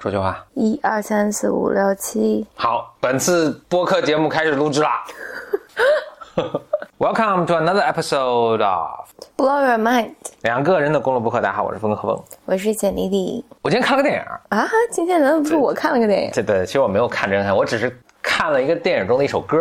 [0.00, 0.44] 说句话。
[0.54, 5.04] 一二三四五六七，好，本次播客节目开始录制啦。
[6.98, 10.14] Welcome to another episode of blow your mind。
[10.42, 11.40] 两个人的公路播客。
[11.40, 12.24] 大家好，我是峰哥何峰。
[12.44, 14.24] 我是简丽丽我今天看了个电影，
[14.56, 16.30] 啊，今天难道不是我看了个电影？
[16.32, 19.56] 对对，其实我没有看真看，我只是看了一个电影中的一首歌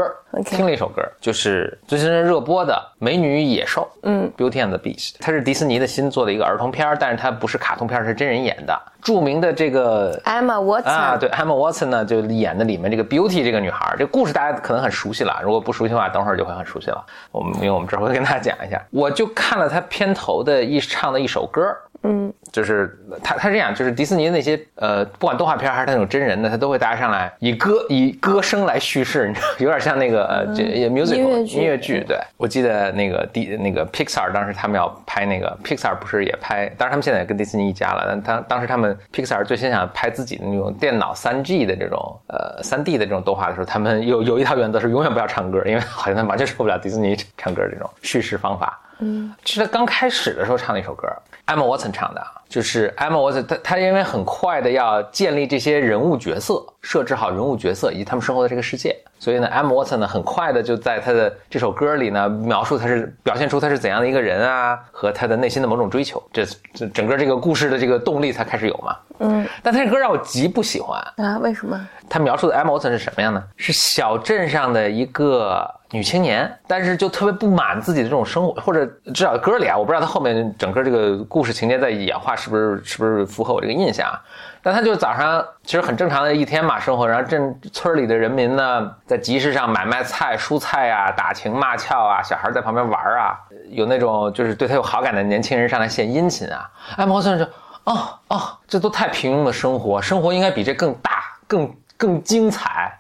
[0.46, 8.78] 听了一首歌，就是最近热播的《美女与野兽》，嗯，Beauty and the Beast，它是迪士尼的新做的一个儿童片，但是它不是卡通片，是真人演的。
[9.02, 17.02] 著名的这个 Emma Watson 啊，对，Emma Watson 呢就演的里面这个 Beauty 这个女孩，这故事大家可能很熟悉了，如果不熟悉的话，等会儿就会很熟悉了。
[17.32, 32.04] 我们因为我们这会跟大家讲一下，我就看了她片头的一唱的一首歌，嗯，就是他他是这样，就是迪士尼那些呃，不管动画片还是那种真人的，他都会搭上来以歌以歌声来叙事，你知道， 有点像那个呃这 musical 音乐剧音乐剧。
[32.08, 48.80] 对，我记得那个迪那个 Pixar 当时他们要拍那个 Pixar 不是也拍，当然他们现在也跟迪士尼一家了，但当当时他们 Pixar 最先想拍自己的那种电脑三 G 的这种呃三 D 的这种动画的时候，他们有有一条原则是永远不要唱歌，因为好像他们完全受不了迪士尼唱歌这种叙事方法。
[49.00, 51.08] 嗯，是他刚开始的时候唱了一首歌
[51.46, 68.96] ，Emma Watson 唱的啊，就是 Emma Watson，他他因为很快的要建立这些人物角色，设置好人物角色以及他们生活的这个世界，所以呢，Emma Watson 呢很快的就在他的这首歌里呢描述他是表现出他是怎样的一个人啊，和他的内心的某种追求，这这整个这个故事的这个动力才开始有嘛。
[69.20, 71.40] 嗯，但他这歌让我极不喜欢，啊？
[71.40, 71.88] 为什么？
[72.08, 73.44] 他描述的 Emma Watson 是什么样呢？
[73.56, 84.22] 是小镇上的一个女青年，但是就特别不满自己的这种生活，或者至少歌里啊，我不知道他后面整个这个故事情节在演化是不是是不是符合我这个印象啊？
[84.68, 96.70] 但他就早上其实很正常的一天嘛，生活，然后镇村里的人民呢，在集市上买卖菜、蔬菜啊，打情骂俏啊，小孩在旁边玩啊，有那种就是对他有好感的年轻人上来献殷勤啊。
[96.98, 97.46] Emma Watson 就
[97.86, 102.94] 哦哦，这都太平庸的生活，生活应该比这更大、更更精彩。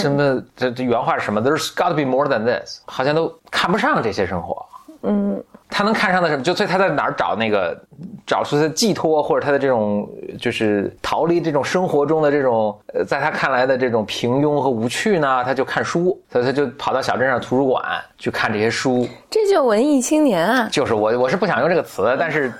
[0.00, 0.42] 什么？
[0.56, 4.66] 这这原话是什么？There's got to be more than this，好像都看不上这些生活。
[5.02, 5.40] 嗯，
[5.76, 6.42] 他能看上的什么？
[6.44, 7.76] 就所以他在哪儿找那个
[8.24, 10.08] 找出他的寄托，或者他的这种
[10.38, 15.42] 就是逃离这种生活中的这种呃，在他看来的这种平庸和无趣呢？
[15.44, 17.84] 他就看书，所以他就跑到小镇上图书馆
[18.16, 19.04] 去看这些书。
[19.28, 20.68] 这就文艺青年啊！
[20.70, 22.52] 就是我我是不想用这个词， 但是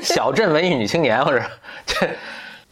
[0.00, 1.42] 小镇文艺女青年或者
[1.84, 2.08] 这。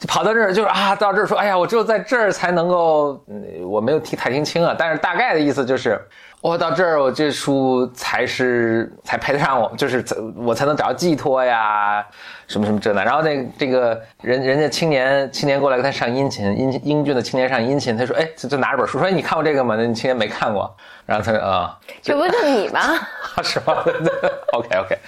[0.06, 5.98] 跑到这儿就是啊，到这儿说，哎呀，我只有在这儿才能够，嗯，我没有听太听清啊，但是大概的意思就是，
[6.42, 10.04] 我到这儿，我这书才是才配得上我，就是
[10.36, 12.04] 我才能找到寄托呀，
[12.46, 13.02] 什么什么这那。
[13.02, 19.74] 然后那这个人人家青年青年过来跟他上殷勤，英英俊的青年上殷勤，他说，哎，就就拿着本书说，哎，你看过这个吗？
[19.76, 20.72] 那青年没看过，
[21.04, 22.80] 然后他说，啊、这不就你吗？
[23.42, 23.84] 是吧？
[24.54, 24.98] OK OK，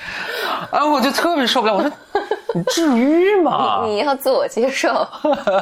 [0.72, 1.90] 啊，我就特别受不了，我说
[2.54, 3.82] 你至于吗？
[3.84, 5.06] 你要自我接受，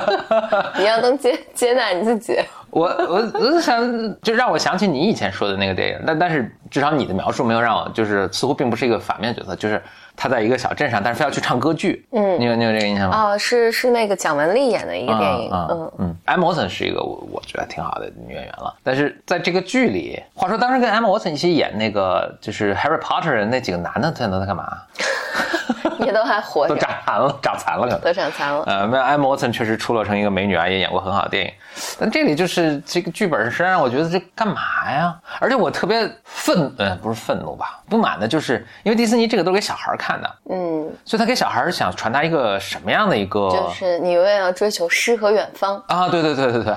[0.79, 2.39] 你要能接接纳你自己。
[2.71, 9.83] 我我我就想，就让我想起你以前说的那个电影，但但是至少你的描述没有让我，就是似乎并不是一个反面角色，就是
[10.17, 12.07] 他在一个小镇上，但是非要去唱歌剧。
[12.13, 13.33] 嗯，你有你有这个印象吗？
[13.33, 15.51] 哦，是是那个蒋雯丽演的一个电影。
[15.53, 24.67] 嗯嗯嗯，Emma Watson 是一个我我觉得挺好的女演员了，但是在这个剧里，话说当时跟 Emma Watson 一起演那个就是 Harry Potter 的那几个男的，现在都在干嘛？
[26.01, 28.01] 也都还活着 都着，长残了，长残了可能。
[28.01, 28.63] 都长残了。
[28.67, 31.53] 呃，那艾默 Watson 确实出落成一个美女啊，也演过很好的电影。
[31.99, 35.15] 但这里就是这个剧本实际上，我觉得这干嘛呀？
[35.41, 43.49] 而且我特别愤，呃，不是愤怒吧，不满的就是，因为迪士尼这个都是给小孩看的，嗯，所以他给小孩想传达一个什么样的一个？
[43.51, 45.83] 就是你永远要追求诗和远方。
[45.89, 46.75] 啊，对对对对对，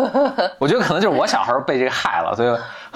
[0.58, 2.48] 我觉得可能就是我小孩被这个害了，所以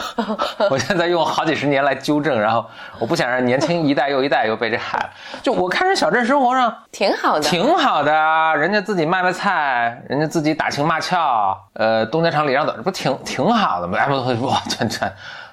[0.71, 2.65] 我现在用好几十年来纠正，然后
[2.99, 5.11] 我不想让年轻一代又一代又被这害了。
[5.43, 13.99] 就我看人小镇生活上挺好的，挺好的啊，人家自己卖卖菜，人家自己打情骂俏，呃，东家长李让短，这不挺挺好的吗？
[13.99, 15.07] 哎，不，哇，这这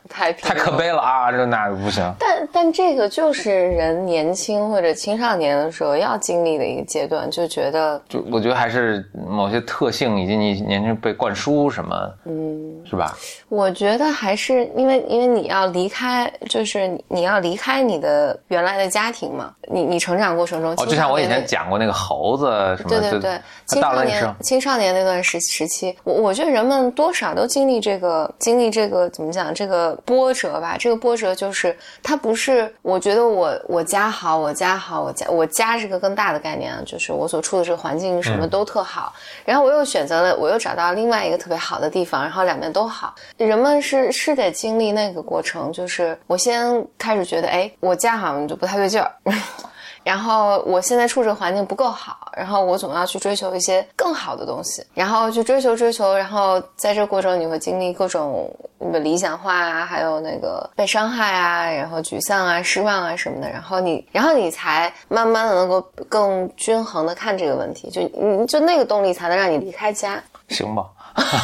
[0.10, 2.04] 太太可悲了啊，这那不行。
[2.20, 13.18] 但但这个就是人年轻或者青少年的时候要经历的一个阶段，就觉得就我觉得还是某些特性以及你年轻人被灌输什么，嗯，是吧？
[13.50, 22.46] 我觉得还是因为因为你要离开，就是你你要离开你的原来的家庭嘛，你你成长过程中，哦，就像我以前讲过那个猴子
[22.78, 30.76] 什么，就对对对，青少年，青少年那段时时期，我我觉得人们多少都经历这个经历这个怎么讲这个波折吧。
[30.78, 39.14] 这个波折就是它不是，我觉得我我家好，我家好，我家我家是个更大的概念啊，就是我所处的这个环境什么都特好，
[39.46, 43.16] 然后我又选择了，我又找到另外一个特别好的地方，然后两边都好。
[43.38, 49.12] 人们是是得经历那个过程，就是我先开始觉得，哎，我家好像就不太对劲儿。
[50.06, 58.56] 然后我现在处这环境不够好，然后我总要去追求一些更好的东西，然后去追求追求，然后在这过程你会经历各种
[59.02, 70.24] 理想化啊，还有那个被伤害啊，然后沮丧啊、失望啊什么的，然后你，然后你才慢慢的能够更均衡的看这个问题，就你就那个动力才能让你离开家。
[70.50, 70.86] 行吧，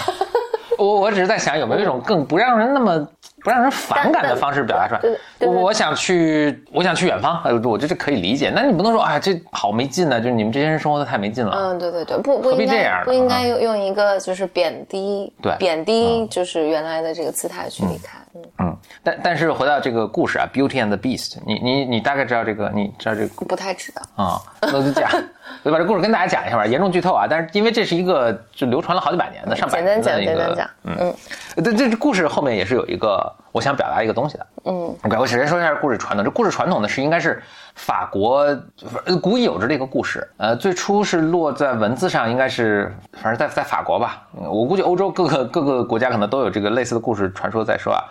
[0.78, 3.08] 我我只是在想有没有一种更不让人那么
[3.44, 5.02] 不让人反感的方式表达出来。
[5.40, 8.52] 我我想去，我想去远方，哎，我觉得这可以理解。
[8.54, 11.56] 那你不能说，哎，这好没劲呢，就是你们这些人生活的太没劲了。
[11.56, 18.18] 嗯，对对对，不不应该不应该用用一个就是贬低，对贬低就是原来的这个姿态去离开。
[18.34, 22.72] 嗯嗯，但但是回到这个故事啊，《Beauty and the Beast》，你你你大概知道这个？
[22.74, 23.46] 你知道这个？
[23.46, 25.10] 不太知道啊，那就讲，
[25.64, 27.28] 我就把这故事跟大家讲一下吧，严重剧透啊！
[27.30, 37.42] 但是因为这是一个就流传了好几百年的上百年的一个，简单讲，嗯嗯，这这故事后面也是有一个我想表达一个东西的，嗯，OK，我首先说一下故事传统，这故事传统呢是应该是
[37.76, 38.48] 法国
[39.22, 48.02] 古已有之的一个故事，呃，最初是落在文字上，应该是反正在在法国吧，我估计欧洲各个各个国家可能都有这个类似的故事传说在说啊。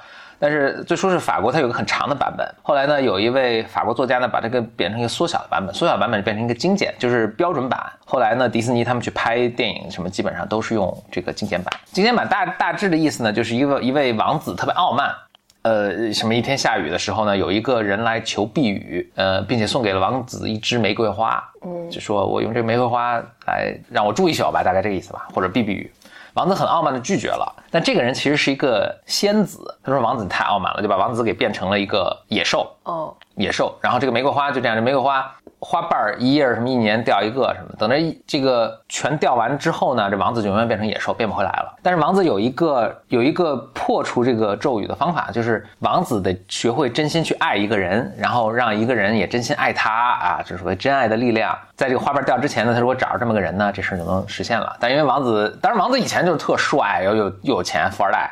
[0.40, 2.48] 但是最初是法国，它有个很长的版本。
[2.62, 7.78] 后来呢，有一位法国作家呢，把这个变成一个缩小的版本，缩小版本变成一个精简，就是标准版。
[8.06, 11.70] 后来呢，迪士尼他们去拍电影什么，基本上都是用这个精简版。
[11.92, 15.14] 精简版大大致的意思呢，就是一个一位王子特别傲慢，
[15.60, 25.92] 呃，什么一天下雨的时候呢，有一个人来求避雨，呃，并且送给了王子一支玫瑰花，嗯，就说我用这个玫瑰花来让我住一宿吧，大概这个意思吧，或者避避雨。
[26.34, 29.78] 王子很傲慢的拒绝了，但这个人其实是一个仙子。
[29.82, 33.76] 他说：“王子你太傲慢了，就把王子给变成了一个野兽。”哦，野兽。
[33.80, 35.30] 然后这个玫瑰花就这样，这玫瑰花。
[35.60, 37.96] 花瓣儿一叶什么一年掉一个什么，等着
[38.26, 41.76] 这个全掉完之后呢，这王子就永远变成野兽，变不回来了。
[41.82, 51.56] 但是王子有一个有一个破除这个咒语的方法，就是王子得学会真心去爱一个人，然后让一个人也真心爱他啊，就是谓真爱的力量。
[51.76, 54.74] 在这个花瓣掉之前呢，他如果找着这么个人呢，这事就能实现了。
[54.80, 58.30] 但因为王子，当然王子以前就是特帅，又又又有钱，富二代。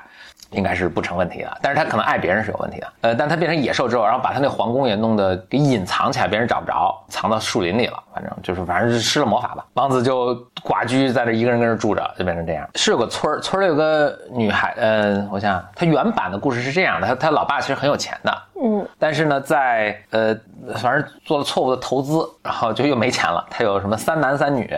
[0.51, 2.87] 应该是不成问题的，但是他可能爱别人是有问题的。
[3.03, 8.03] 呃，但他变成野兽之后，然后把他那皇宫也弄得给隐藏起来，别人找不着，藏到树林里了。
[8.15, 9.65] 反正就是，反正是施了魔法吧。
[9.75, 12.69] 王子就寡居在这，一个人跟这住着，就变成这样。
[12.75, 20.35] 是有个村儿，村里有个女孩，呃，我想他原版的故事是这样的，他他老爸其实很有钱的，嗯，但是呢，在呃，
[20.77, 23.47] 反正做了错误的投资，然后就又没钱了。
[23.51, 24.69] 他有什么三男三女。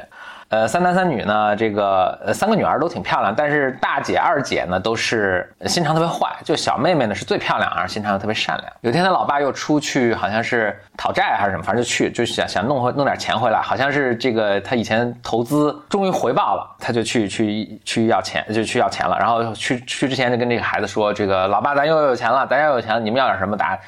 [0.50, 8.72] 呃，三男三女呢，这个三个女儿都挺漂亮，但是大姐二姐呢都是心肠特别坏，就小妹妹呢是最漂亮，而心肠又特别善良。
[8.80, 19.16] 有天他老爸又出去，好像是讨债还是什么，反正就去就想想弄回弄点钱回来，好像是这个他以前投资终于回报了，他就去去去要钱，就去要钱了。
[19.20, 23.78] 然后去去之前就跟这个孩子说，这个老爸咱又有钱了，咱又有钱了，你们要点什么打。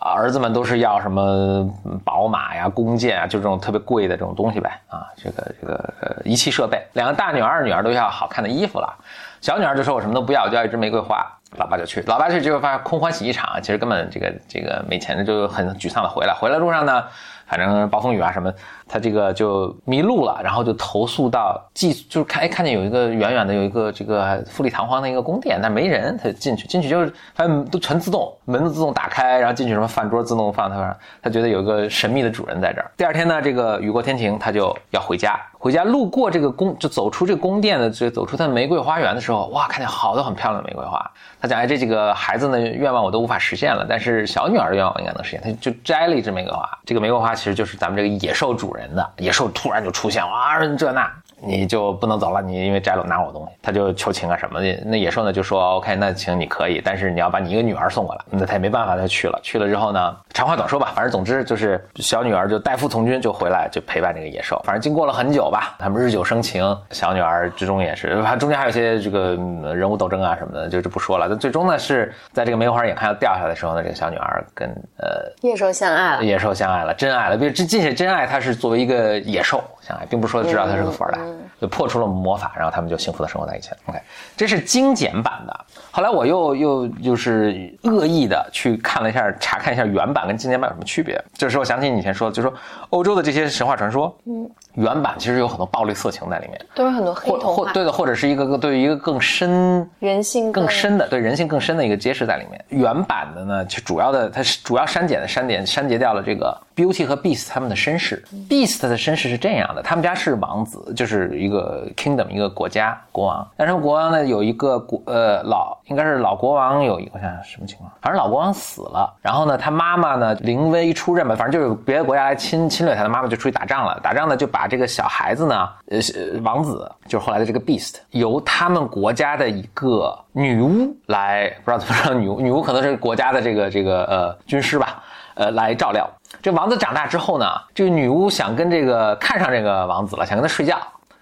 [0.00, 1.70] 儿子们都是要什么
[2.04, 4.80] 宝马呀、弓箭啊，就这种特别贵的这种东西呗。
[4.88, 6.82] 啊，这个这个呃仪器设备。
[6.94, 8.92] 两个大女儿、二女儿都要好看的衣服了，
[9.40, 11.24] 小女儿就说我什么都不要，我就要一支玫瑰花。
[11.56, 16.32] 老爸就去，老爸去结果发现空欢喜一场，其实根本这个这个没钱的，就很沮丧的回来。
[16.32, 17.04] 回来路上呢。
[17.46, 18.54] 反正暴风雨啊什么，
[18.90, 32.90] 他这个就迷路了，然后就投诉到寄，就是看哎看见有一个远远的有一个这个富丽堂皇的一个宫殿，但没人，他就进去，进去就是反正都全自动，门子自动打开，然后进去什么饭桌自动放，他他觉得有一个神秘的主人在这儿。
[32.96, 35.40] 第二天呢，这个雨过天晴，他就要回家。
[35.56, 40.98] 回家路过这个宫，就走出这个宫殿的，这走出他的玫瑰花园的时候，哇，看见好多很漂亮的玫瑰花。
[41.38, 45.40] 他讲，哎，这几个孩子的愿望我都无法实现了，但是小女儿的愿望应该能实现。
[45.42, 49.12] 他就摘了一支玫瑰花，这个玫瑰花其实就是咱们这个野兽主人人的。
[49.18, 51.12] 野兽突然就出现，了啊，这那。
[51.42, 54.82] 你就不能走了，你因为摘了拿我东西，他就求情啊什么的。
[54.84, 58.20] 那野兽呢就说 OK，那行你可以，但是你要把你一个女儿送过来。
[58.30, 59.38] 那他也没办法，他去了。
[59.42, 64.60] 去了之后呢，长话短说吧，反正总之就是小女儿就代父从军就回来就陪伴这个野兽。
[64.64, 66.60] 反正经过了很久吧，他们日久生情。
[66.90, 69.36] 小女儿之中也是，反正中间还有些这个
[69.74, 71.26] 人物斗争啊什么的，就就不说了。
[71.28, 74.68] 但最终呢是在这个梅花眼看要掉下来的时候呢，这个小女儿跟
[74.98, 77.36] 呃野兽相爱了，野兽相爱了，真爱了。
[77.36, 79.62] 比如这这些真爱，他是作为一个野兽
[80.10, 81.18] 并不是说知道他是个富二代，
[81.58, 82.10] 就破除了。
[82.10, 83.76] 魔法，然后他们就幸福的生活在一起了。
[83.86, 83.98] OK，
[84.36, 85.64] 这是精简版的。
[85.90, 91.22] 后来我又又就是恶意的去看了一下，查看一下原版跟精简版有什么区别。
[91.32, 92.52] 这时候想起你以前说，就说
[92.90, 102.64] 欧洲的这些神话传说，嗯，原版其实有很多暴力色情在里面，都是很多黑或或对的，或者是一个个对于一个更深人性更深的对人性更深的一个揭示在里面。
[102.68, 108.24] 原版的呢，就主要的它是主要删减的删减删节掉了这个 Beauty 和 Beast 他们的身世。
[108.48, 113.46] Beast 的身世是这样的，他们家是王子，就是一个 kingdom 一个国家国王。
[113.56, 126.00] 但是国王呢有一个国呃老应该是老国王有一个我想想什么情况，反正老国王死了，然后呢他妈妈呢临危出任吧，反正就是别的国家来侵侵略他的妈妈就出去打仗了，打仗呢就把这个小孩子呢呃
[126.42, 135.02] 王子就是后来的这个 Beast 由他们国家的一个女巫来不知道怎么说女巫女巫可能是国家的这个这个呃军师吧。
[135.34, 136.06] 呃，来照料
[136.42, 140.76] 这王子长大之后呢，这个女巫想跟这个看上这个王子了，想跟他睡觉，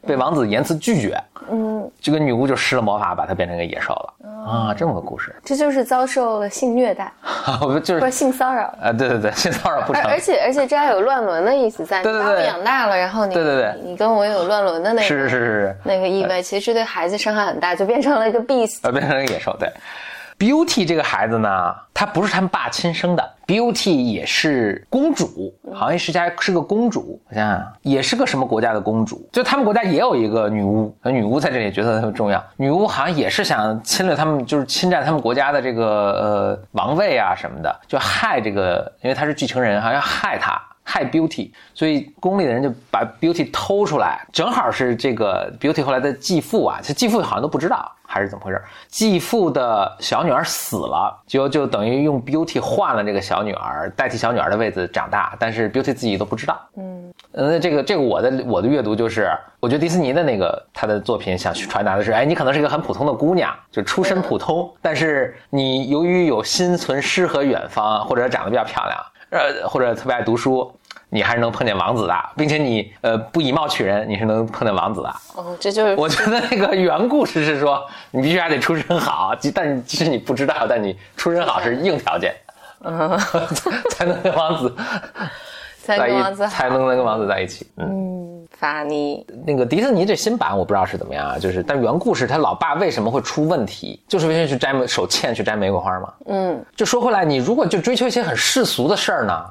[0.07, 1.19] 被王子严词拒绝。
[1.50, 4.14] 嗯，这个女巫就施了魔法，把她变成一个野兽了。
[4.47, 7.11] 啊，这么个故事，这就是遭受了性虐待
[7.61, 8.64] 我就是性骚扰。
[8.83, 18.78] 啊，对对对，性骚扰不成，而而且而且这还有乱伦的意思在，对对对你把我养大了，然后你对对对你跟我有乱伦的那个是是是是，那个意味，其实对孩子伤害很大，就变成了一个 beast。
[18.83, 19.57] 呃，变成了一个野兽。
[19.59, 19.71] 对
[20.38, 40.61] ，Beauty 这个孩子呢，他不是他们爸亲生的，Beauty 也是公主，好像是家是个公主，我想想，也是个什么国家的公主，就他们国家也有一个女巫，女巫在这里角色特别重要，女巫好像也是想侵略他们，就是侵占他们国家的这个呃王位啊什么的，就害这个，因为他是继承人，好像害他。
[40.90, 48.59] 害 Beauty，所以宫里的人就把 Beauty 偷出来，正好是这个 Beauty 后来的继父啊，其实继父好像都不知道还是怎么回事。
[48.88, 56.59] 继父的小女儿死了，就就等于用 Beauty 换了这个小女儿，代替小女儿的位子长大，但是 Beauty 自己都不知道。
[56.78, 59.30] 嗯，那，这个这个我的我的阅读就是，
[59.61, 68.99] 我觉得迪士尼的那个他的作品想去传达的是，哎，你可能是一个很普通的姑娘，就出身普通，但是你由于有心存诗和远方，或者长得比较漂亮，
[69.30, 70.70] 呃，或者特别爱读书。
[71.11, 75.08] 你还是能碰见王子的，并且你呃不以貌取人，你是能碰见王子的。
[75.37, 82.35] 哦，这就是我觉得那个原故事是说，你必须还得出身好， 但是即使你不知道，但你出身好 是硬条件，
[82.85, 83.18] 嗯，
[83.88, 84.76] 才能跟王子
[85.82, 87.66] 才在一跟王子好才能跟王子在一起。
[87.78, 96.12] 嗯，嗯，法尼那个迪士尼这新版我不知道是怎么样啊，就是但原故事他老爸为什么会出问题，就是因为去摘手欠去摘玫瑰花嘛。
[96.26, 99.45] 嗯，就说回来，你如果就追求一些很世俗的事儿呢，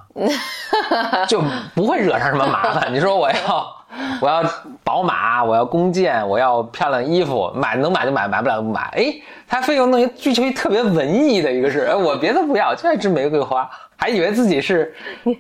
[1.27, 1.41] 就
[1.73, 2.91] 不会惹上什么麻烦。
[2.93, 3.75] 你说我要
[4.19, 4.43] 我要
[4.83, 8.81] 宝马，我要弓箭，我要漂亮衣服，买能买就买，买不了就不买。
[8.97, 9.13] 哎，
[9.47, 15.37] 他非要弄一追求一特别文艺的一个事儿，哎，我别的不要，就爱吃玫瑰花，还以为自己是， 你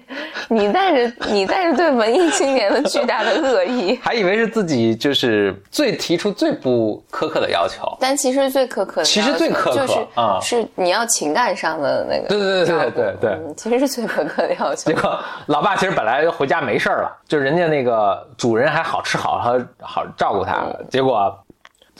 [0.49, 7.87] 你带着你带着对文艺青年的巨大的恶意，还以为是自己就是最提出最不苛刻的要求。
[7.99, 10.39] 但其实最苛刻的，其实最苛刻就是啊。
[10.41, 13.31] 是你要情感上的那个，对对对对对对。
[13.31, 14.91] 嗯，其实是最苛刻的要求。
[14.91, 14.93] 结。
[14.93, 21.31] 果老爸其实本来回家没事儿了，就人家那个主人还好吃好喝好照顾他，结果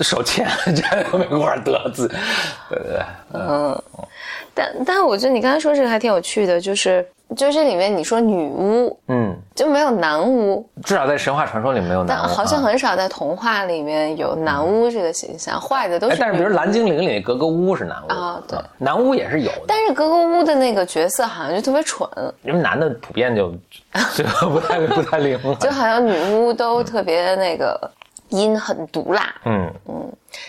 [0.01, 2.07] 手欠 这玫瑰花得自，
[2.69, 3.01] 对对对，
[3.33, 3.83] 嗯，
[4.53, 12.65] 但但我觉得你刚才说这个还挺有趣的，就是就是这里面你说女巫嗯，就没有男巫，至少在神话传说里没有男巫，但好像啊。
[12.67, 16.21] 很少在童话里面有男巫这个形象，坏的都哎，是。
[16.21, 18.57] 但是比如蓝精灵里格格巫是男巫啊对。
[18.59, 22.07] 嗯男巫也是有的，但是格格巫的那个角色好像就特别蠢，
[22.43, 23.51] 因为男的普遍就
[24.15, 27.89] 就不太不太灵， 就好像女巫都特别那个
[28.29, 29.33] 阴很毒辣。
[29.45, 29.73] 嗯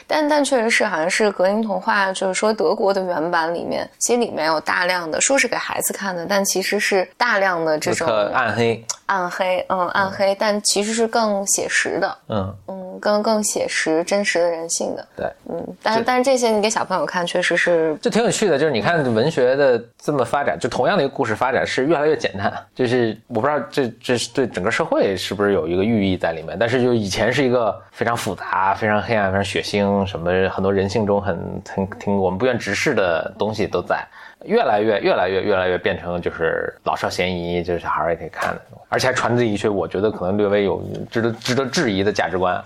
[0.07, 15.27] 但但确实是，好像是格林童话，就是说德国的原版里面，其实里面有大量的说是给孩子看的，但其实是大量的这种暗黑，暗黑，嗯，暗黑，但其实是更写实的，嗯，嗯，更更写实、真实的人性的，对。
[15.49, 22.53] 嗯，但是但是这些你给小朋友看，确实是就挺有趣的，就是你看文学的这么发展，就同样的一个故事发展是越来越简单。
[22.75, 29.68] 就是我不知道这这是对整个社会是不是有一个寓意在里面，但是就以前是一个非常复杂、非常黑暗、非常血腥，
[30.07, 34.07] 什么很多人性中很很挺我们不愿直视的东西都在。
[34.45, 42.65] 越来越、越来越、越来越变成就是老少咸宜，就是小孩儿也可以看的，而且还传递一些我觉得可能略微有值得值得质疑的价值观。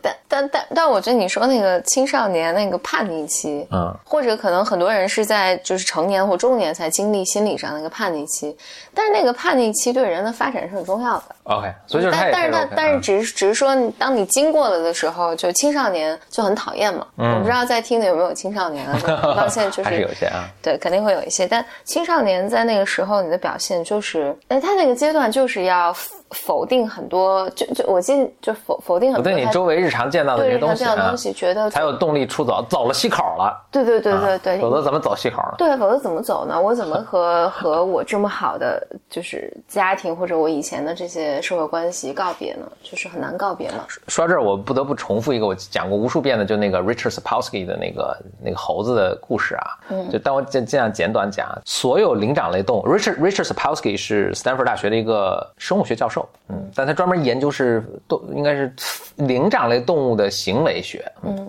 [0.00, 8.56] 但但但但我觉得你说那个青少年那个叛逆期，嗯，或者可能很多人是在就是成年或中年才经历心理上的一个叛逆期，
[8.92, 11.24] 但是那个叛逆期对人的发展是很重要的。
[11.44, 17.06] OK，所以就是他也但但是他 OK，但是嗯只是只是说，当你经过了的时候，就青少年就很讨厌嘛。
[17.16, 18.98] 我不知道在听的有没有青少年啊？
[19.00, 21.46] 就到现在就是是有些啊，对，肯定会有一些。
[21.46, 25.94] 但青少年在那个时候，你的表现就是，哎，他那个阶段就是要
[26.30, 35.54] 否定很多，就就我记得就否否定很多他我对你周围日常见到的这对些东西啊日常这样的东，西，觉得才有动力出走，走了西口了，对对对对对，否则怎么走西口呢？
[35.58, 36.60] 对，否则怎么走呢？
[36.60, 38.80] 我怎么和和我这么好的
[39.10, 42.66] 就是家庭或者我以前的这些社会关系告别呢？
[42.82, 43.86] 就是很难告别嘛。
[44.08, 49.66] 说到这儿，我不得不重复一个我讲过无数遍的，就那个 Richard Sapolsky 的那个那个猴子的故事啊。
[49.90, 58.74] 嗯，就当我尽尽量简短讲，所有灵长类动物，Richard Richard Sapolsky 是斯坦福大学的一个生物学教授，嗯，但他专门研究是动应该是
[59.16, 61.48] 灵长类动物的行为学，嗯。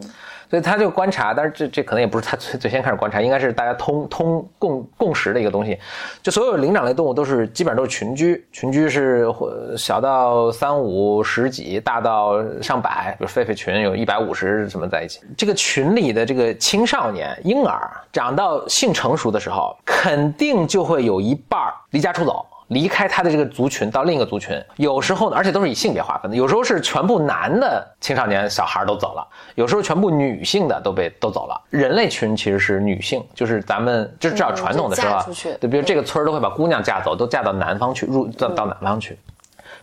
[0.53, 5.79] 所以他就观察，但是这这可能也不是他最最先开始观察，应该是大家通通共共识的一个东西。
[6.21, 15.21] 就所有灵长类动物都是基本上都是群居，群居是呃小到三五十几，大到上百，比如狒狒群有一百五十什么在一起。
[15.35, 22.45] 这个群里的这个青少年婴儿长到性成熟的时候，肯定就会有一半儿离家出走。
[22.67, 31.61] 离开他的这个族群到另一个族群，有时候呢，而且都是以性别划分的，有时候是全部男的青少年小孩都走了，有时候全部女性的都被都走了。
[31.69, 35.21] 人类群其实是女性，就是咱们就是至少传统的时候
[35.59, 39.17] 对，比如这个村儿都会把姑娘嫁走，都嫁到南方去，入到到南方去。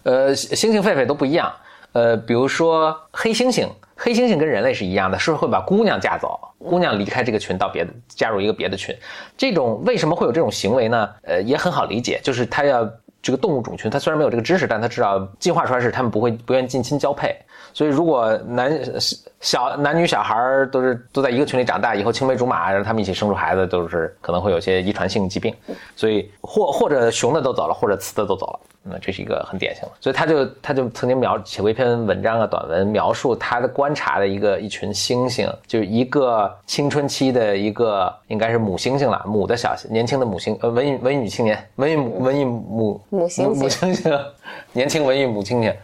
[0.02, 1.52] 呃，猩猩、狒狒都不一样。
[1.92, 3.68] 呃，比如说黑猩猩，
[4.02, 8.96] 黑猩猩跟人类是一样的，是会把姑娘嫁走，姑娘离开这个群到别的加入一个别的群。
[9.36, 11.10] 这种为什么会有这种行为呢？
[11.20, 12.90] 呃，也很好理解，就是它要
[13.20, 17.36] 这个动物种群，它虽然没有这个知识，但它知道进化出来是它们不会不愿意近亲交配。
[17.74, 18.80] 所以如果男
[19.40, 25.54] 小男女小孩儿都是都在一个群里长大，以后青梅竹马，让他们一起生出孩子，都是可能会有些遗传性疾病。
[25.94, 28.60] 所以或或者雄的都走了，或者雌的都走了。
[28.82, 44.24] 那这是一个很典型的，所以他就他就曾经描写过一篇文章啊短文，描述他的观察的一个一群猩猩，就是一个青春期的一个应该是母猩猩了，母的小年轻的母猩呃文艺文艺女青年，文艺母文艺母母猩猩母猩猩，
[44.72, 45.74] 年轻文艺母猩猩。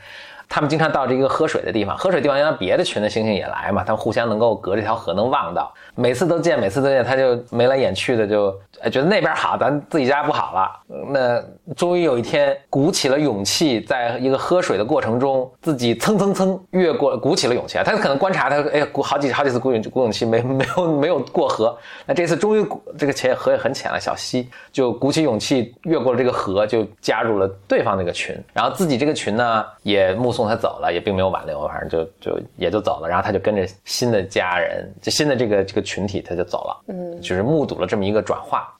[0.48, 10.70] 他们经常到这一个喝水的地方，喝水地方让别的群的猩猩也来嘛，他们互相能够隔这条河能望到，每次都见，每次都见，他就眉来眼去的就哎觉得那边好，咱自己家不好了。
[11.08, 11.42] 那
[11.74, 17.84] 终于有一天鼓起了勇气，在一个喝水的过程中，自己蹭蹭蹭越过，鼓起了勇气啊。
[17.84, 21.76] 他可能观察他，哎，鼓好几好几次鼓勇鼓勇气没没有没有过河，
[22.06, 38.70] 那这次终于这个浅河也很浅了，小溪就鼓起勇气越过了这个河，就加入了对方那个群，然后自己这个群呢也目送他走了，也并没有挽留，反正就就也就走了，然后他就跟着新的家人，就新的这个这个群体他就走了，嗯，就是目睹了这么一个转化。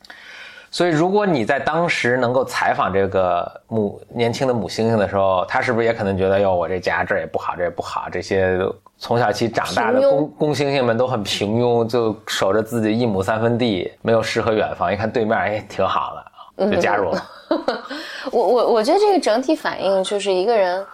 [0.69, 8.59] 所以，如果你在当时能够采访这个母年轻的母猩猩的时候，他是不是也可能觉得哟，我这家这儿也不好，这也不好，这些
[8.99, 14.93] 从小起长大的公公猩猩们都很平庸，就守着自己一亩三分地，没有诗和远方。
[14.93, 16.15] 一看对面，哎，挺好
[16.57, 17.25] 的，就加入了。
[18.31, 20.85] 我我我觉得这个整体反应就是一个人。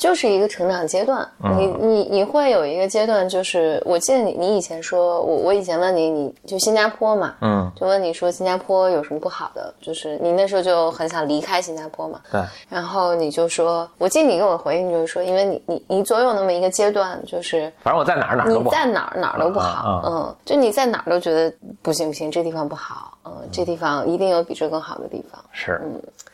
[0.00, 18.74] 就是一个成长阶段，你你你会有一个阶段，就是我记得你你以前说，我我以前问你，你就新加坡嘛，嗯，就问你说新加坡有什么不好的，就是你那时候就很想离开新加坡嘛，对，然后你就说，我记得你给我回应就是说，因为你你你总有那么一个阶段，就是反正我在哪儿哪儿都你不好。
[18.74, 25.44] 在哪儿哪儿都不好，嗯，就你在哪儿都觉得不行不行，这地方不好，嗯，这地方一定有比这更好的地方。
[25.52, 25.78] 是，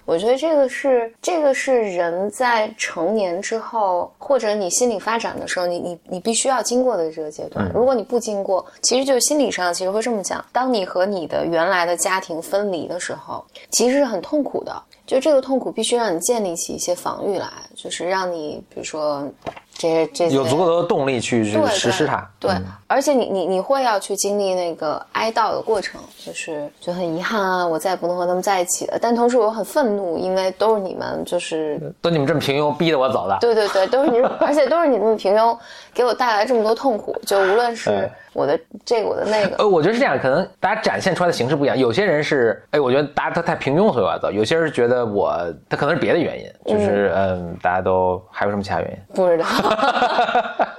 [0.06, 7.68] 我觉得这个是这个是人在成年之后，或者你心理发展的时候，你你你必须要经过的这个阶段。
[7.74, 14.80] 如果你不经过，其实就是心理上其实会这么讲：当你和你的原来的家庭分离的时候，其实是很痛苦的。
[15.06, 19.28] 就这个痛苦必须让你建立起一些防御来，就是让你比如说
[19.76, 22.28] 这些这些有足够多的动力去去实施它。
[22.38, 28.98] 对，嗯而且你你你会要去经历那个哀悼的过程，就是就很遗憾啊，我再也不能和他们在一起了。
[29.00, 33.36] 但同时我很愤怒，因为都是你们，就是都你们这么平庸，逼得我走的。
[33.40, 35.56] 对对对，都是你， 而且都是你这么平庸，
[35.92, 37.16] 给我带来这么多痛苦。
[37.26, 41.76] 就无论是我的这个我的那个，呃，我觉得是这样，可能大家展现出来的形式不一样。
[41.76, 45.36] 有些人是，哎，我觉得大家他太平庸，所以我要走；有些人是觉得我，
[45.68, 48.96] 他可能是别的原因，就是嗯大家都还有什么其他原因？
[49.12, 49.44] 不知道。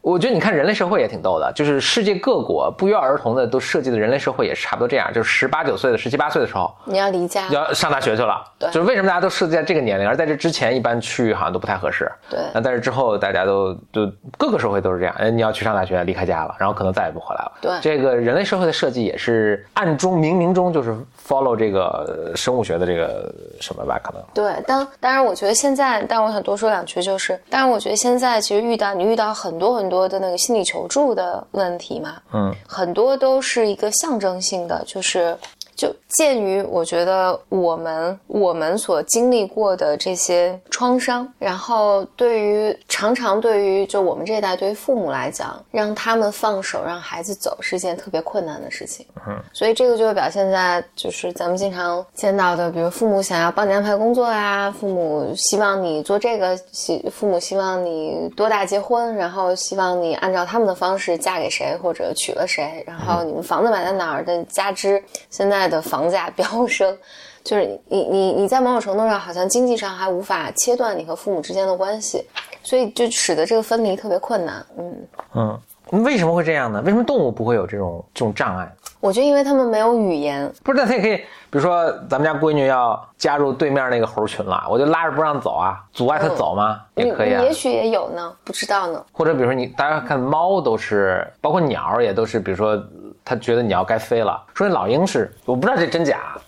[0.00, 8.70] 我觉得你看人类社会也挺逗的，就是世界各国不约而同的都设计的人类社会也是差不多这样，就是十八九岁的、十七八岁的时候你要离家，要上大学去了，对。
[8.70, 12.08] 就是为什么大家都设计在这个年龄，而在这之前一般去好像都不太合适。
[12.30, 12.38] 对。
[12.54, 17.52] 那在这之后大家都就各个社会都是这样，哎，你要去上大学，离开家了，然后可能再也不回来了。
[17.60, 17.72] 对。
[17.80, 24.22] 这个人类社会的设计也是暗中冥冥中就是 follow 这个呃生物学的这个什么吧，可能。
[24.32, 35.36] 对，当当然，我觉得现在，但我想多说两句，就是，当然，我觉得现在其实遇到你遇到很多很多的那个心理求助的问题嘛，嗯，很多都是一个象征性的，就是
[35.76, 49.06] 就鉴于我觉得我们我们所经历过的这些创伤，然后对于常常对于就我们这一代对于父母来讲，让他们放手让孩子走是件特别困难的事情。
[49.26, 66.96] 嗯，所以这个就会表现在就是咱们经常见到的，比如父母想要帮你安排工作呀，父母希望你做这个，希父母希望你多大结婚，然后希望你按照他们的方式嫁给谁或者娶了谁，然后你们房子买在哪儿的，加之现在的房价飙升，
[67.44, 72.24] 就是你你你在某种程度上好像经济上还无法切断你和父母之间的关系，
[72.62, 74.64] 所以就使得这个分离特别困难。
[74.78, 75.60] 嗯嗯，
[76.04, 76.82] 为什么会这样呢？
[76.84, 78.70] 为什么动物不会有这种这种障碍？
[78.98, 86.80] 我觉得因为他们没有语言，不是，那他也可以，比如说咱们家闺女要加入对面那个猴群了，我就拉着不让走啊，阻碍她走吗？
[86.94, 87.42] 也可以啊。
[87.42, 89.04] 也许也有呢，不知道呢。
[89.12, 92.82] 或者比如说你大家看猫都是，包括鸟也都是，比如说
[93.26, 96.38] 他觉得你要该飞了，说那老鹰是，我不知道这真假，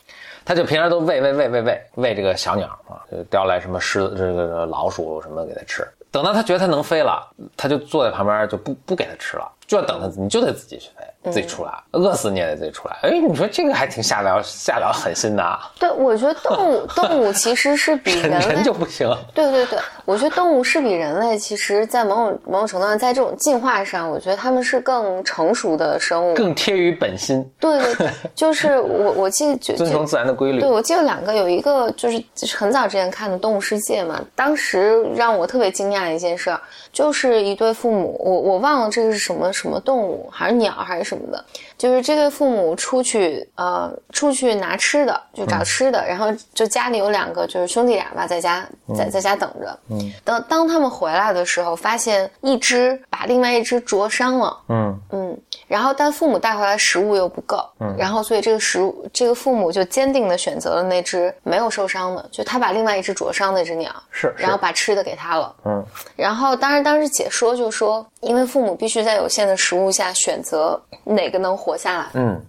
[0.45, 11.05] 他就平常都喂喂喂喂喂喂这个小鸟啊，就叼来什么狮子这个老鼠什么给它吃，等到他觉得它能飞了，他就坐在旁边就不不给它吃了，就要等它，你就得自己去飞。
[11.33, 12.97] 自己出来，饿死你也得自己出来。
[13.03, 15.59] 哎，你说这个还挺下了下了狠心的。
[15.79, 19.09] 对，我觉得动物 动物其实是比人人就不行。
[19.35, 27.49] 对对对，我觉得动物是比人类，其实，在某种某种程度上，在这种进化上，我觉得他们是更成熟的生物，更贴于本心。
[27.61, 30.61] 对对对，就是 我我记得遵从自然的规律。
[30.61, 32.23] 对，我记得两个，有一个就是
[32.57, 36.57] 很早之前看的《动物世界》嘛，当时让我特别惊讶的一件事，
[36.93, 41.45] 就是一对父母，我我忘了这个是什么什么动物，还是鸟还是什么的。
[41.77, 49.79] 就是这对父母出去，呃，出去拿吃的，就找吃的，然后就家里有两个就是兄弟俩吧，在家在在家等着。
[49.91, 54.59] 嗯，等当他们回来的时候，发现一只把另外一只灼伤了。
[54.69, 55.28] 嗯嗯，
[55.67, 57.59] 然后但父母带回来食物又不够。
[57.81, 65.55] 嗯，然后所以这个食物，这个父母就坚定的选择了那只没有受伤的，就他把另外一只灼伤那只鸟是，然后把吃的给他了。
[65.65, 65.85] 嗯，
[66.17, 72.07] 然后当然当时解说就说，因为父母必须在有限的食物下选择哪个能活下来。
[72.15, 72.41] 嗯，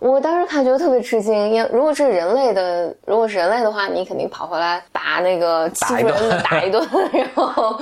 [0.00, 7.80] 我当时看觉得特别吃惊，因为如果是人类的，如果是人类的话，你肯定跑回来把那个欺负人的打一顿， 然后，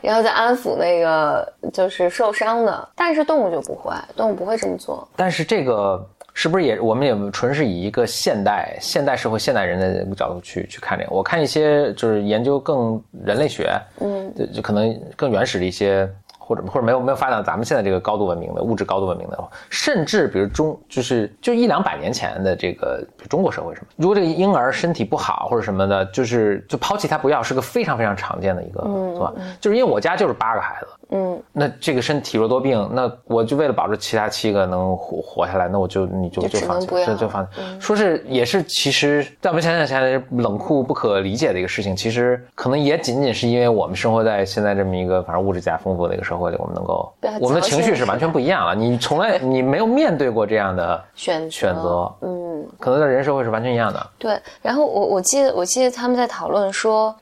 [0.00, 2.88] 然后再安抚那个就是受伤的。
[2.94, 5.06] 但是动物就不会，动物不会这么做。
[5.16, 11.10] 但是这个是不是也我们也纯是以一个现代现代社会现代人的角度去去看这个？
[11.14, 16.08] 我看一些就是研究更人类学，嗯，就就可能更原始的一些。
[16.46, 29.32] 或者或者没有没有发展到咱们现在这个高度文明的物质高度文明的，甚至比如中就是就一两百年前的这个中国社会什么，如果这个婴儿身体不好或者什么的，就是就抛弃他不要，是个非常非常常见的一个做法。
[29.60, 30.86] 就是因为我家就是八个孩子。
[31.10, 37.50] 嗯，那这个身体弱多病，那我就为了保证其他七个能活活下来，那我就你就就放弃，就就放弃。
[37.78, 48.74] 说是也是，其实在我们想想想来，冷酷不可理解的一个事情，其实可能也仅仅是因为我们生活在现在这么一个反正物质加丰富的一个社会里，我们能够，我们的情绪是完全不一样了。
[48.74, 54.06] 你从来 你没有面对过这样的选选择，嗯，可能在人社会是完全一样的。
[54.18, 57.14] 对，然后我我记得我记得他们在讨论说，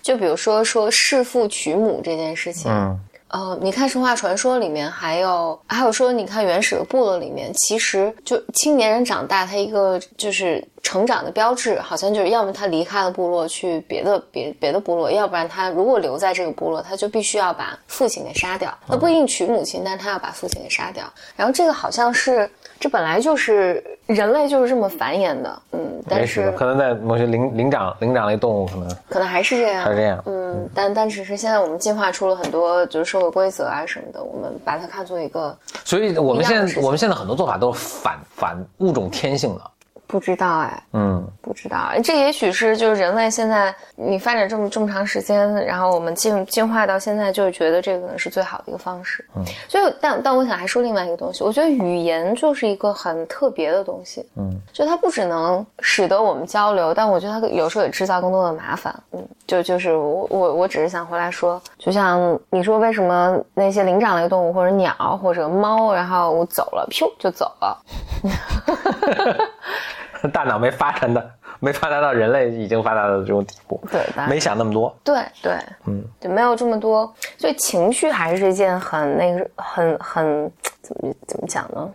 [0.00, 2.96] 就比如说说弑父娶母这件事情，嗯。
[3.32, 18.72] 呃，你看神话传说里面，还有还有说，你看原始的部落里面，其实就青年人长大，他一个就是成长的标志，好像就是要么他离开了部落去别的别别的部落，要不然他如果留在这个部落，他就必须要把父亲给杀掉。
[18.86, 21.10] 他不一定娶母亲，但是他要把父亲给杀掉。
[21.34, 22.48] 然后这个好像是。
[22.82, 39.60] 这本来就是人类就是这么繁衍的，嗯，但是可能在某些灵灵长灵长类动物可能可能还是这样，还是这样，嗯，但但只是现在我们进化出了很多就是社会规则啊什么的，我们把它看作一个，所以我们现在我们现在很多做法都是反反物种天性的。
[40.12, 49.26] 不知道哎，嗯，不知道，这也许是就是人类现在你发展这么这么长时间，然后我们进进化到现在，就是觉得这个是最好的一个方式。
[49.34, 54.22] 嗯，所以但但我想还说另外一个东西，我觉得语言就是一个很特别的东西。
[54.36, 58.94] 嗯，就它不只能使得我们交流，但我觉得它有时候也制造更多的麻烦。
[59.12, 67.82] 嗯，就就是我我我只是想回来说，就像你说为什么那些灵长类动物或者鸟或者猫，然后我走了，噗就走了。
[70.32, 81.88] 大脑没发展的，没发达到人类已经发达的这种地步，对，没想那么多，对对，嗯，就没有这么多，所以情绪还是一件很那个很很怎么怎么讲呢？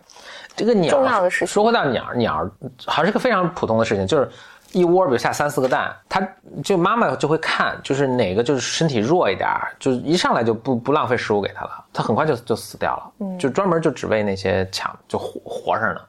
[0.55, 2.49] 这个鸟重要的事情，说回到鸟，鸟
[2.85, 4.29] 还是个非常普通的事情，就是
[4.73, 6.21] 一窝比如下三四个蛋，它
[6.63, 9.49] 就妈妈就会看，就是哪个就是身体弱一点，
[9.79, 16.01] 就一上来就不不浪费食物给它了，它很快就就死掉了，嗯，就专门就只喂那些强就活活着呢，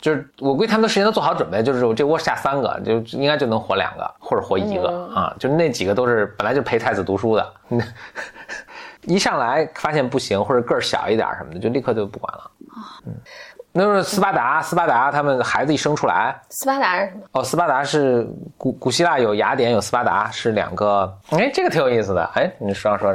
[0.00, 7.54] 就是我估计他们的事情都做好准备，就是我这窝下三个，就应该就能活两个或者活一个、啊，就那几个都是本来就陪太子读书的，
[9.02, 12.50] 一上来发现不行或者个儿小一点什么的，就立刻就不管了。
[13.06, 13.14] 嗯，
[13.76, 17.22] 那是斯巴达，斯巴达他们孩子一生出来，斯巴达是什么？
[17.32, 18.24] 哦，斯巴达是
[18.56, 22.24] 古古希腊有雅典有斯巴达是两个，哎，这个挺有意思的。
[22.34, 23.12] 哎，你说说，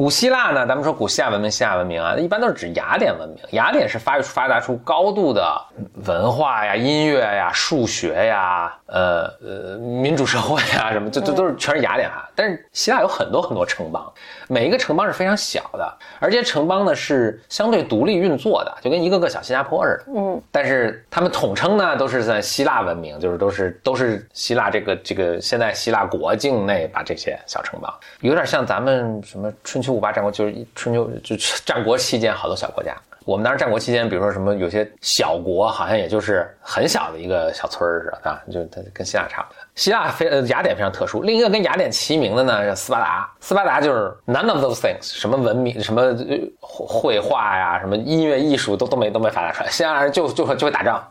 [0.00, 0.66] 古希腊呢？
[0.66, 3.38] 咱们说古希腊文明、希腊文明啊，一般都是指雅典文明。
[3.50, 5.62] 雅典是发育发达出高度的
[6.06, 12.26] 文化呀、音乐呀、数学呀、呃呃民主社会呀什么，这这都是全是雅典哈。
[12.34, 14.10] 但是希腊有很多很多城邦，
[14.48, 20.12] 每一个城邦是非常小的，而且城邦呢是相对独立运作的，就跟一个个小新加坡似的。
[20.18, 32.96] 嗯，但是他们统称呢都是在希腊文明，就是都是都是希腊这个这个现在希腊国境内把这些小城邦，有点像咱们什么春秋五八战国，就是春秋就战国期间好多小国家。
[33.26, 39.60] 我们当时战国期间，比如说什么有些小国，好像也就是很小的一个小村儿似的，啊，就它跟希腊差不多。
[39.74, 43.30] 希腊非呃雅典非常特殊，另一个跟雅典齐名的呢是斯巴达。
[43.40, 46.16] 斯巴达就是 none of those things，什么文明、什么
[46.60, 49.70] 绘画呀、什么音乐艺术都都没都没发达出来。
[49.70, 51.06] 希腊人就就会就会打仗。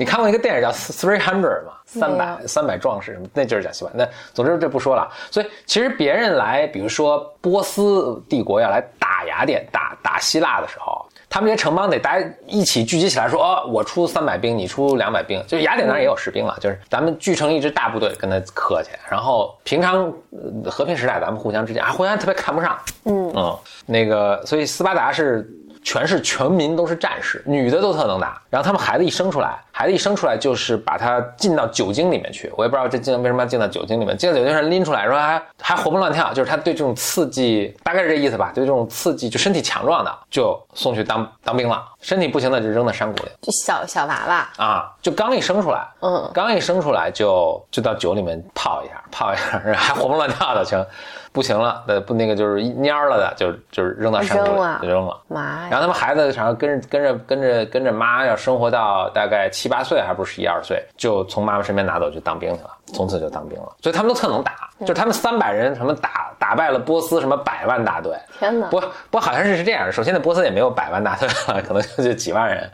[0.00, 1.72] 你看过一个电影叫《Three Hundred》吗？
[1.84, 3.26] 三百三百壮士什么？
[3.34, 3.90] 那就是讲希腊。
[3.92, 5.06] 那总之这不说了。
[5.30, 15.38] 所以其实别人来，比如说波斯帝国要来打雅典、打打希腊的时候，他们这些城邦得大家一起聚集起来说，哦，我出三百兵，你出两百兵。
[15.46, 18.88] 就是雅典当然也有士兵了，就是咱们聚成一支大部队跟他客气。
[19.10, 22.78] 然后平常呃和平时代咱们互相之间啊，互相特别看不上。
[23.04, 25.46] 嗯嗯，那个所以斯巴达是。
[25.82, 28.40] 全是全民都是战士，女的都特能打。
[28.48, 32.52] 然后他们孩子一生出来，孩子一生出来就是把他进到酒精里面去。
[32.56, 43.30] 我也不知道这进为什么要进到酒精里面，进到酒精上拎出来，说还还活蹦乱跳，就是他对这种刺激大概是这意思吧，对这种刺激就身体强壮的就送去当当兵了，身体不行的就扔到山谷里。
[43.40, 50.84] 就小小娃娃，啊，就刚一生出来，嗯，刚一生出来就就到酒里面泡一下，泡一下， 还活蹦乱跳的，行，
[51.32, 55.20] 不行了，呃，不那个就是蔫儿了的，就就是扔到山谷里扔了就扔了。
[55.28, 55.68] 妈呀！
[55.70, 63.76] 然后他们孩子好像跟着跟着跟着跟着妈要生活到大概七八岁，还不是十一二岁，就从妈妈身边拿走去当兵去了，从此就当兵了。
[63.80, 68.16] 所以他们都特能打，就是他们三百人什么打打败了波斯什么百万大队。
[68.38, 68.68] 天哪！
[68.68, 72.70] 不不过好像是是这样，首先呢，波斯也没有百万大队了，可能就就几万人。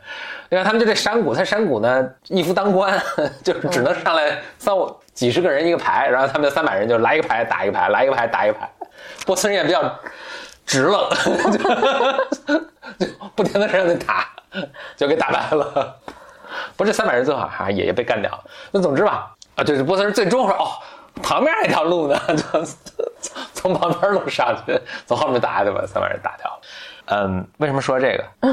[0.50, 3.00] 另外他们就这山谷，他山谷呢一夫当关，
[3.42, 8.70] 就是只能上来三五几十个人一个排，然后他们三百人就来一个排打一个排，来一个排打一个排。
[9.26, 9.82] 波斯人也比较
[10.64, 11.10] 直愣，
[11.52, 11.58] 就
[13.04, 14.28] 就不停的让你打，
[14.96, 15.96] 就给打败了。
[16.76, 18.44] 不是三百人最好还也也被干掉了。
[18.70, 20.68] 那总之吧，啊，就是波斯人最终说哦，
[21.22, 22.64] 旁边那条路呢，就
[23.52, 26.60] 从旁边路上去，从后面打就把三百人打掉了。
[27.08, 28.52] 嗯，为什么说这个？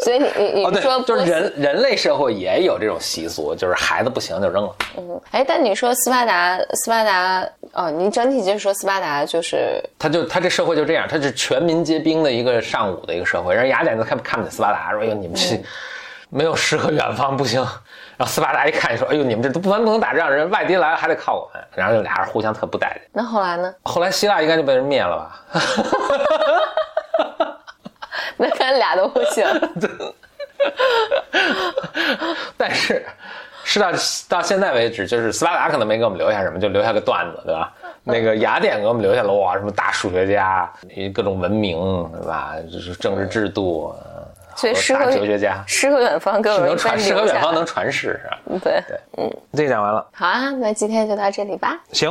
[0.01, 4.75] 所以你你你说，就是人人类社会也有这种习俗，就是孩子不行就扔了。
[4.97, 13.55] 嗯哎，但你说斯巴达，斯巴达，哦，你整体就是说斯巴达就是他就他这社会就这样，他是全民皆兵的一个上午的一个社会。
[13.55, 15.63] 然后雅典都看看不起斯巴达，说：“哎呦，你们这
[16.29, 17.67] 没有诗和远方，不行。”
[18.17, 23.03] 然后斯巴达一看说：“哎呦，你们这都不能不能打仗，人外敌来了还得靠我们。”然后就俩人互相特不待见。
[23.13, 23.75] 那后来呢？
[23.83, 25.41] 后来希腊应该就被人灭了吧？
[28.37, 29.45] 那咱俩都不行。
[32.57, 33.05] 但是
[33.65, 33.91] 是到
[34.29, 37.73] 到现在为止，就是斯巴达可能没给我们留下什么，就留下个段子，对吧？
[38.05, 40.71] 那个雅典给我们留下了哇，什么大数学家，
[41.15, 41.79] 各种文明，
[42.21, 42.55] 对吧？
[42.71, 44.12] 就是政治制度，呃
[44.57, 48.39] 所以诗和哲学家，诗和远方给我们能传诗和远方能能传世，是吧？
[48.63, 51.79] 对对，嗯，这个讲完了，好啊，那今天就到这里吧。
[51.93, 52.11] 行，